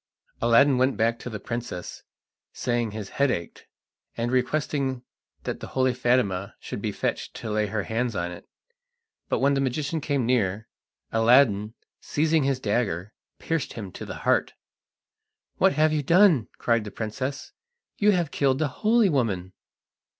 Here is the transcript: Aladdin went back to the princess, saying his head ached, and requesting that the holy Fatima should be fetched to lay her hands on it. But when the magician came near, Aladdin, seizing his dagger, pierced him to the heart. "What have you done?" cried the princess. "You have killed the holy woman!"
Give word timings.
Aladdin 0.41 0.79
went 0.79 0.97
back 0.97 1.19
to 1.19 1.29
the 1.29 1.39
princess, 1.39 2.01
saying 2.53 2.89
his 2.89 3.09
head 3.09 3.29
ached, 3.29 3.67
and 4.17 4.31
requesting 4.31 5.03
that 5.43 5.59
the 5.59 5.67
holy 5.77 5.93
Fatima 5.93 6.55
should 6.59 6.81
be 6.81 6.91
fetched 6.91 7.35
to 7.35 7.51
lay 7.51 7.67
her 7.67 7.83
hands 7.83 8.15
on 8.15 8.31
it. 8.31 8.47
But 9.29 9.37
when 9.37 9.53
the 9.53 9.61
magician 9.61 10.01
came 10.01 10.25
near, 10.25 10.67
Aladdin, 11.11 11.75
seizing 11.99 12.45
his 12.45 12.59
dagger, 12.59 13.13
pierced 13.37 13.73
him 13.73 13.91
to 13.91 14.03
the 14.03 14.15
heart. 14.25 14.55
"What 15.57 15.73
have 15.73 15.93
you 15.93 16.01
done?" 16.01 16.47
cried 16.57 16.83
the 16.83 16.89
princess. 16.89 17.51
"You 17.99 18.09
have 18.09 18.31
killed 18.31 18.57
the 18.57 18.69
holy 18.81 19.07
woman!" 19.09 19.53